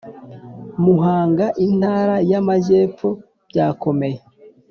Muhanga 0.83 1.45
Intara 1.67 2.15
y 2.29 2.33
Amajyepfo 2.41 3.09
byakomeye 3.49 4.17